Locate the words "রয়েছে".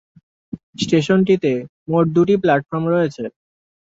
2.87-3.23